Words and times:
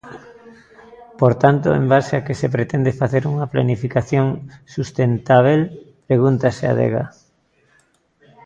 "Por 1.19 1.33
tanto, 1.43 1.67
en 1.79 1.85
base 1.93 2.13
a 2.15 2.23
que 2.25 2.39
se 2.41 2.51
pretende 2.55 2.97
facer 3.01 3.23
unha 3.31 3.49
"planificación 3.53 4.25
sustentábel?, 4.75 5.59
pregúntase 6.07 6.63
Adega. 6.67 7.03